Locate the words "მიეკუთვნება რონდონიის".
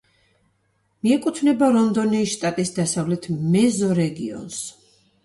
1.07-2.31